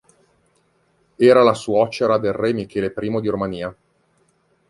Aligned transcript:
Era 1.29 1.43
la 1.47 1.53
suocera 1.63 2.17
del 2.23 2.33
re 2.33 2.51
Michele 2.53 2.91
I 3.11 3.21
di 3.21 3.27
Romania. 3.29 3.75